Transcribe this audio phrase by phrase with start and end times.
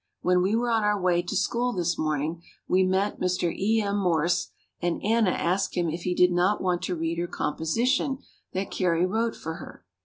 [0.21, 3.55] When we were on our way to school this morning we met Mr.
[3.55, 3.83] E.
[3.83, 3.97] M.
[3.97, 4.49] Morse
[4.81, 8.17] and Anna asked him if he did not want to read her composition
[8.51, 9.85] that Carrie wrote for her.